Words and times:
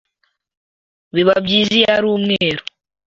biba 1.15 1.35
byiza 1.45 1.71
iyo 1.77 1.87
ari 1.95 2.07
umweru 2.15 2.63